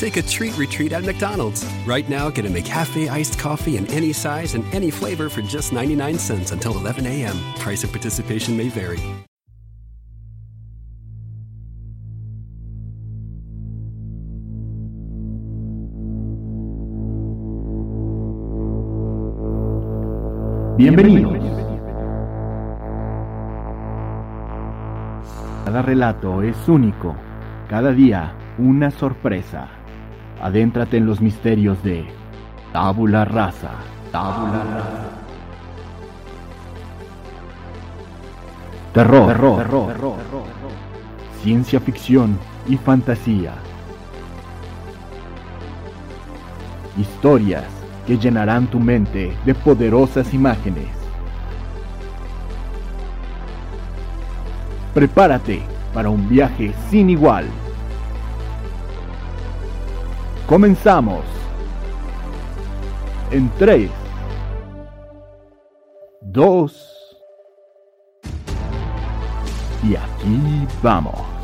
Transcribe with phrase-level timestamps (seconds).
[0.00, 1.62] Take a treat retreat at McDonald's.
[1.84, 5.74] Right now, get a McCafe iced coffee in any size and any flavor for just
[5.74, 7.36] 99 cents until 11 a.m.
[7.58, 8.96] Price of participation may vary.
[20.78, 21.36] Bienvenidos.
[25.66, 27.14] Cada relato es único,
[27.68, 29.79] cada día una sorpresa.
[30.42, 32.06] Adéntrate en los misterios de
[32.72, 33.72] Tabula Rasa,
[34.10, 35.10] Tabula Rasa.
[38.94, 40.16] Terror, terror, terror,
[41.42, 43.52] ciencia ficción y fantasía.
[46.98, 47.66] Historias
[48.06, 50.88] que llenarán tu mente de poderosas imágenes.
[54.94, 55.62] Prepárate
[55.94, 57.44] para un viaje sin igual.
[60.50, 61.24] Comenzamos.
[63.30, 63.88] En 3,
[66.22, 67.16] 2
[69.84, 71.39] y aquí vamos.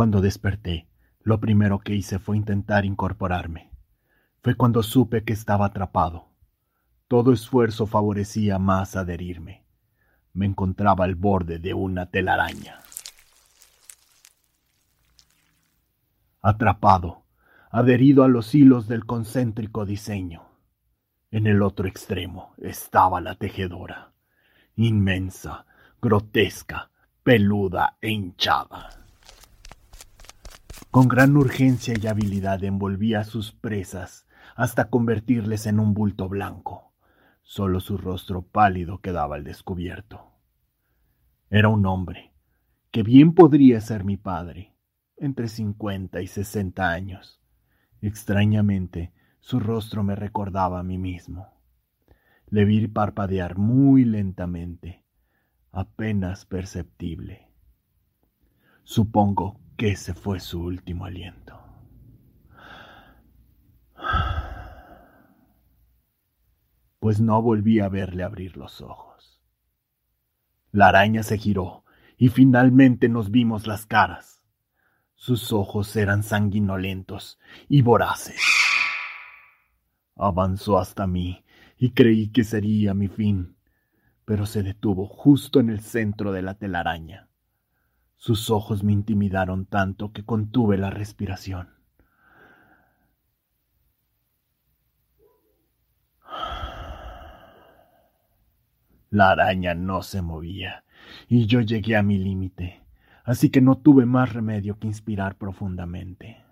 [0.00, 0.88] Cuando desperté,
[1.20, 3.70] lo primero que hice fue intentar incorporarme.
[4.42, 6.30] Fue cuando supe que estaba atrapado.
[7.06, 9.66] Todo esfuerzo favorecía más adherirme.
[10.32, 12.80] Me encontraba al borde de una telaraña.
[16.40, 17.26] Atrapado,
[17.70, 20.48] adherido a los hilos del concéntrico diseño.
[21.30, 24.14] En el otro extremo estaba la tejedora,
[24.76, 25.66] inmensa,
[26.00, 26.90] grotesca,
[27.22, 29.00] peluda e hinchada.
[30.90, 36.92] Con gran urgencia y habilidad envolvía a sus presas hasta convertirles en un bulto blanco.
[37.42, 40.32] Solo su rostro pálido quedaba al descubierto.
[41.48, 42.32] Era un hombre,
[42.90, 44.74] que bien podría ser mi padre,
[45.16, 47.40] entre cincuenta y sesenta años.
[48.00, 51.54] Extrañamente, su rostro me recordaba a mí mismo.
[52.48, 55.04] Le vi parpadear muy lentamente,
[55.70, 57.46] apenas perceptible.
[58.82, 61.58] Supongo que ese fue su último aliento.
[66.98, 69.40] Pues no volví a verle abrir los ojos.
[70.70, 71.86] La araña se giró
[72.18, 74.42] y finalmente nos vimos las caras.
[75.14, 78.42] Sus ojos eran sanguinolentos y voraces.
[80.14, 81.42] Avanzó hasta mí
[81.78, 83.56] y creí que sería mi fin,
[84.26, 87.29] pero se detuvo justo en el centro de la telaraña.
[88.20, 91.70] Sus ojos me intimidaron tanto que contuve la respiración.
[99.08, 100.84] La araña no se movía,
[101.28, 102.84] y yo llegué a mi límite,
[103.24, 106.44] así que no tuve más remedio que inspirar profundamente.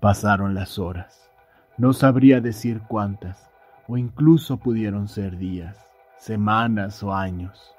[0.00, 1.28] Pasaron las horas,
[1.78, 3.50] no sabría decir cuántas,
[3.88, 5.84] o incluso pudieron ser días
[6.24, 7.76] semanas o años,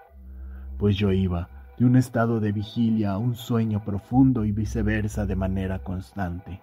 [0.78, 5.36] pues yo iba de un estado de vigilia a un sueño profundo y viceversa de
[5.36, 6.62] manera constante,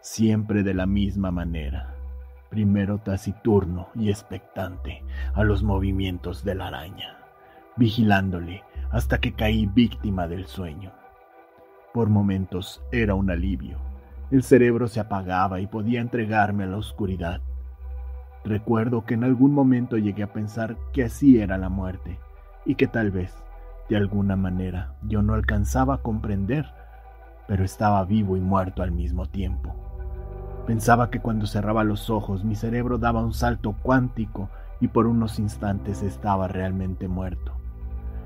[0.00, 1.94] siempre de la misma manera,
[2.48, 7.18] primero taciturno y expectante a los movimientos de la araña,
[7.76, 10.92] vigilándole hasta que caí víctima del sueño.
[11.92, 13.76] Por momentos era un alivio,
[14.30, 17.42] el cerebro se apagaba y podía entregarme a la oscuridad
[18.44, 22.18] Recuerdo que en algún momento llegué a pensar que así era la muerte
[22.66, 23.32] y que tal vez,
[23.88, 26.66] de alguna manera, yo no alcanzaba a comprender,
[27.46, 29.76] pero estaba vivo y muerto al mismo tiempo.
[30.66, 34.48] Pensaba que cuando cerraba los ojos mi cerebro daba un salto cuántico
[34.80, 37.52] y por unos instantes estaba realmente muerto.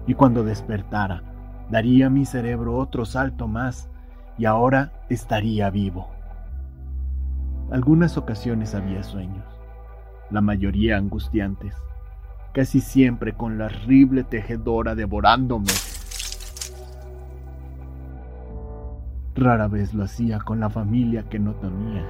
[0.07, 1.23] Y cuando despertara,
[1.71, 3.91] daría a mi cerebro otro salto más
[4.39, 6.09] y ahora estaría vivo.
[7.71, 9.56] Algunas ocasiones había sueños
[10.31, 11.75] la mayoría angustiantes,
[12.53, 15.71] casi siempre con la horrible tejedora devorándome.
[19.35, 22.05] Rara vez lo hacía con la familia que no tenía.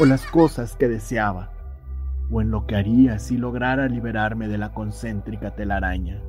[0.00, 1.50] O las cosas que deseaba.
[2.30, 6.20] O en lo que haría si lograra liberarme de la concéntrica telaraña.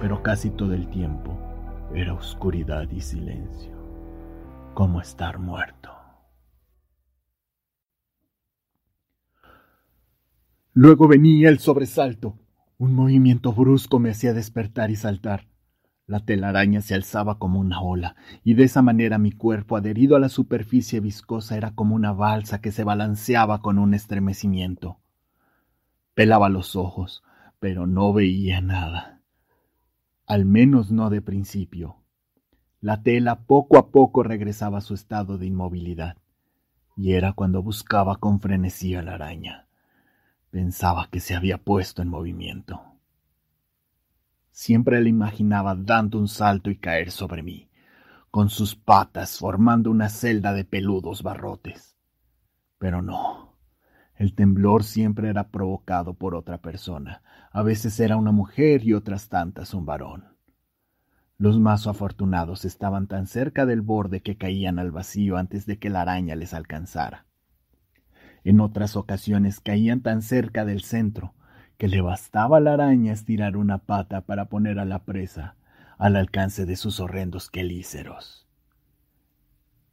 [0.00, 1.38] Pero casi todo el tiempo
[1.94, 3.72] era oscuridad y silencio.
[4.74, 5.99] Como estar muerto.
[10.72, 12.38] Luego venía el sobresalto.
[12.78, 15.48] Un movimiento brusco me hacía despertar y saltar.
[16.06, 18.14] La telaraña se alzaba como una ola,
[18.44, 22.60] y de esa manera mi cuerpo, adherido a la superficie viscosa, era como una balsa
[22.60, 24.98] que se balanceaba con un estremecimiento.
[26.14, 27.22] Pelaba los ojos,
[27.58, 29.22] pero no veía nada.
[30.26, 31.96] Al menos no de principio.
[32.80, 36.16] La tela poco a poco regresaba a su estado de inmovilidad,
[36.96, 39.66] y era cuando buscaba con frenesí a la araña.
[40.50, 42.82] Pensaba que se había puesto en movimiento.
[44.50, 47.70] Siempre la imaginaba dando un salto y caer sobre mí,
[48.32, 51.96] con sus patas formando una celda de peludos barrotes.
[52.78, 53.56] Pero no.
[54.16, 57.22] El temblor siempre era provocado por otra persona.
[57.52, 60.36] A veces era una mujer y otras tantas un varón.
[61.38, 65.90] Los más afortunados estaban tan cerca del borde que caían al vacío antes de que
[65.90, 67.29] la araña les alcanzara.
[68.44, 71.34] En otras ocasiones caían tan cerca del centro
[71.76, 75.56] que le bastaba a la araña estirar una pata para poner a la presa
[75.98, 78.46] al alcance de sus horrendos quelíceros.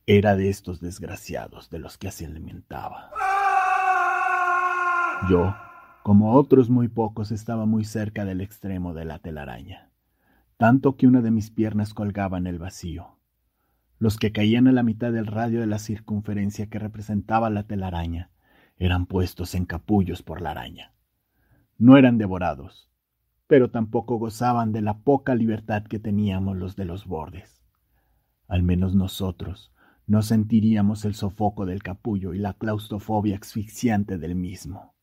[0.06, 3.12] Era de estos desgraciados de los que se alimentaba.
[5.30, 5.54] Yo,
[6.04, 9.90] como otros muy pocos, estaba muy cerca del extremo de la telaraña,
[10.56, 13.18] tanto que una de mis piernas colgaba en el vacío.
[14.00, 18.30] Los que caían a la mitad del radio de la circunferencia que representaba la telaraña
[18.78, 20.94] eran puestos en capullos por la araña.
[21.78, 22.90] No eran devorados,
[23.48, 27.64] pero tampoco gozaban de la poca libertad que teníamos los de los bordes.
[28.48, 29.72] Al menos nosotros
[30.06, 34.94] no sentiríamos el sofoco del capullo y la claustrofobia asfixiante del mismo.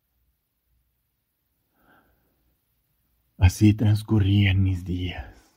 [3.36, 5.52] Así transcurrían mis días,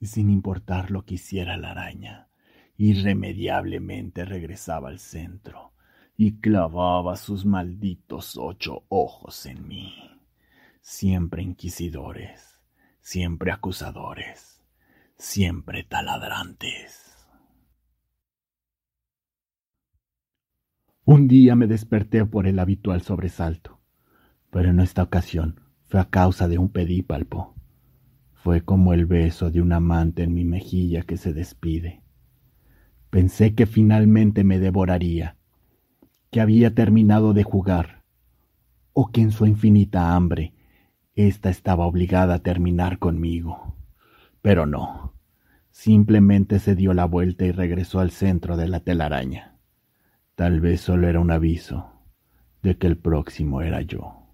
[0.00, 2.28] y sin importar lo que hiciera la araña,
[2.76, 5.73] irremediablemente regresaba al centro
[6.16, 9.94] y clavaba sus malditos ocho ojos en mí,
[10.80, 12.60] siempre inquisidores,
[13.00, 14.62] siempre acusadores,
[15.16, 17.04] siempre taladrantes.
[21.06, 23.80] Un día me desperté por el habitual sobresalto,
[24.50, 27.54] pero en esta ocasión fue a causa de un pedípalpo.
[28.32, 32.02] Fue como el beso de un amante en mi mejilla que se despide.
[33.10, 35.36] Pensé que finalmente me devoraría,
[36.34, 38.02] que había terminado de jugar,
[38.92, 40.52] o que en su infinita hambre
[41.14, 43.76] ésta estaba obligada a terminar conmigo.
[44.42, 45.14] Pero no,
[45.70, 49.58] simplemente se dio la vuelta y regresó al centro de la telaraña.
[50.34, 51.92] Tal vez solo era un aviso
[52.64, 54.26] de que el próximo era yo.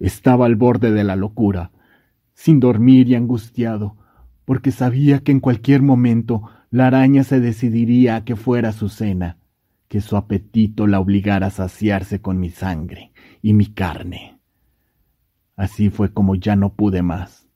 [0.00, 1.70] Estaba al borde de la locura,
[2.34, 3.96] sin dormir y angustiado,
[4.44, 9.38] porque sabía que en cualquier momento la araña se decidiría a que fuera su cena
[9.92, 13.12] que su apetito la obligara a saciarse con mi sangre
[13.42, 14.38] y mi carne.
[15.54, 17.46] Así fue como ya no pude más.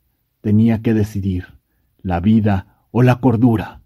[0.43, 1.47] Tenía que decidir
[2.03, 3.81] la vida o la cordura.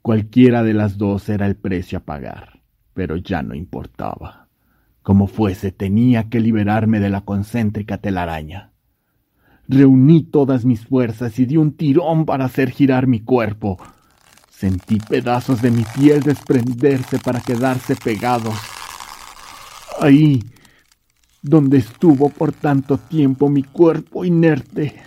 [0.00, 2.60] Cualquiera de las dos era el precio a pagar,
[2.94, 4.46] pero ya no importaba.
[5.02, 8.70] Como fuese, tenía que liberarme de la concéntrica telaraña.
[9.66, 13.76] Reuní todas mis fuerzas y di un tirón para hacer girar mi cuerpo.
[14.58, 18.58] Sentí pedazos de mi piel desprenderse para quedarse pegados.
[20.00, 20.42] Ahí,
[21.40, 25.00] donde estuvo por tanto tiempo mi cuerpo inerte,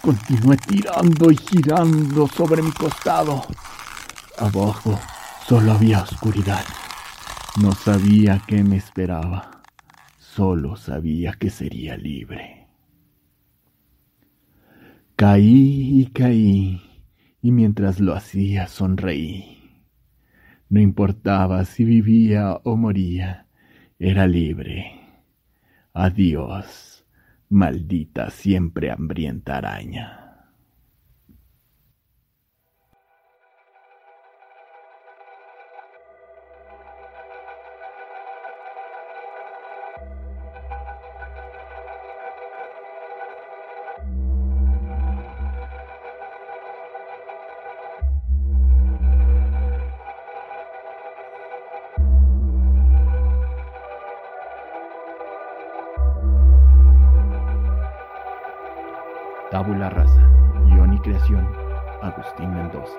[0.00, 3.44] continué tirando y girando sobre mi costado.
[4.38, 4.96] Abajo
[5.48, 6.64] solo había oscuridad.
[7.60, 9.62] No sabía qué me esperaba.
[10.20, 12.68] Solo sabía que sería libre.
[15.16, 16.85] Caí y caí
[17.46, 19.70] y mientras lo hacía sonreí.
[20.68, 23.46] No importaba si vivía o moría,
[24.00, 25.00] era libre.
[25.92, 27.06] Adiós,
[27.48, 30.25] maldita siempre hambrienta araña.
[59.56, 60.20] Tabula Rasa.
[60.66, 61.50] Guión y creación.
[62.02, 62.92] Agustín Mendoza.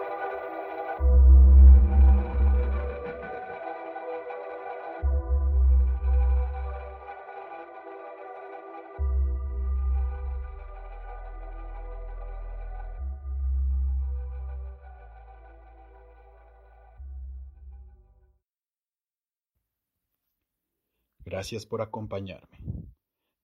[21.23, 22.86] Gracias por acompañarme.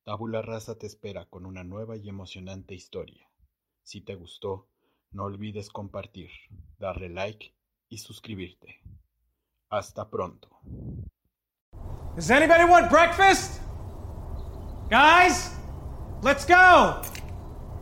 [0.06, 3.30] Tabula Rasa te espera con una nueva y emocionante historia.
[3.84, 4.68] Si te gustó,
[5.12, 6.30] no olvides compartir,
[6.78, 7.56] darle like
[7.88, 8.82] y suscribirte.
[9.70, 10.50] Hasta pronto.
[12.18, 13.62] Does anybody want breakfast?
[14.90, 15.52] Guys,
[16.22, 17.02] let's go.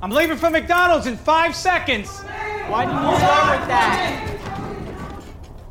[0.04, 2.22] I'm leaving for McDonald's in five seconds.
[2.70, 4.38] Why did you start with that?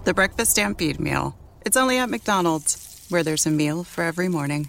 [0.03, 1.37] The Breakfast Stampede Meal.
[1.65, 4.69] It's only at McDonald's, where there's a meal for every morning.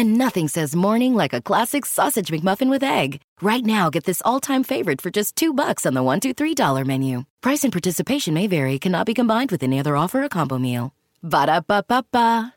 [0.00, 3.20] And nothing says morning like a classic sausage McMuffin with egg.
[3.42, 6.54] Right now, get this all-time favorite for just two bucks on the one, two, three
[6.54, 7.24] dollar menu.
[7.42, 8.78] Price and participation may vary.
[8.78, 10.94] Cannot be combined with any other offer or combo meal.
[11.22, 12.54] Ba da ba ba ba.